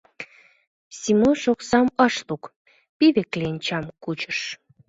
Симош 0.99 1.41
оксам 1.53 1.87
ыш 2.05 2.15
лук, 2.27 2.43
пиве 2.97 3.23
кленчам 3.31 3.85
кучыш. 4.03 4.39